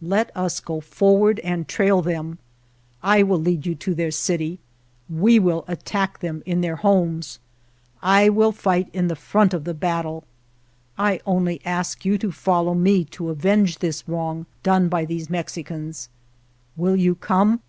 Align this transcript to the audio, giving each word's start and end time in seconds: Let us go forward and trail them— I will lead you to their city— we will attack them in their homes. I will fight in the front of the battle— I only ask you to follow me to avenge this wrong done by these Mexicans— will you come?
Let 0.00 0.34
us 0.34 0.60
go 0.60 0.80
forward 0.80 1.40
and 1.40 1.68
trail 1.68 2.00
them— 2.00 2.38
I 3.14 3.22
will 3.22 3.38
lead 3.38 3.66
you 3.66 3.74
to 3.74 3.94
their 3.94 4.10
city— 4.10 4.58
we 5.24 5.38
will 5.38 5.62
attack 5.68 6.20
them 6.20 6.42
in 6.46 6.62
their 6.62 6.76
homes. 6.76 7.38
I 8.00 8.30
will 8.30 8.50
fight 8.50 8.88
in 8.94 9.08
the 9.08 9.14
front 9.14 9.52
of 9.52 9.64
the 9.64 9.74
battle— 9.74 10.24
I 10.98 11.20
only 11.26 11.60
ask 11.66 12.02
you 12.06 12.16
to 12.16 12.32
follow 12.32 12.72
me 12.72 13.04
to 13.12 13.28
avenge 13.28 13.80
this 13.80 14.08
wrong 14.08 14.46
done 14.62 14.88
by 14.88 15.04
these 15.04 15.28
Mexicans— 15.28 16.08
will 16.78 16.96
you 16.96 17.14
come? 17.14 17.60